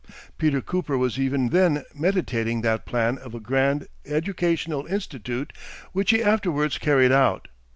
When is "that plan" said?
2.61-3.19